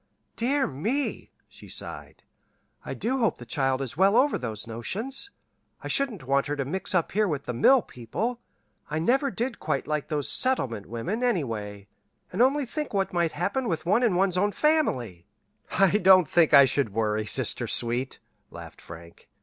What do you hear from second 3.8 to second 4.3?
is well